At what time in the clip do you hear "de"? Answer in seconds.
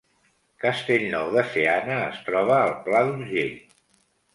1.37-1.45